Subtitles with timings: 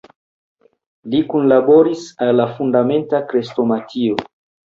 [1.15, 4.19] Li kunlaboris al la "Fundamenta Krestomatio.